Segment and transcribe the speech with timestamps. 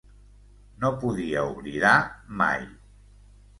[0.85, 1.93] No podia oblidar,
[2.43, 2.67] mai.